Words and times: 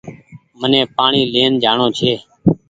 مني 0.59 0.81
پآڻيٚ 0.95 1.29
لين 1.33 1.51
جآڻو 1.63 1.87
ڇي۔ 1.97 2.11